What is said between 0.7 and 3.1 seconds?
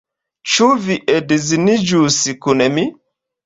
vi edziniĝus kun mi?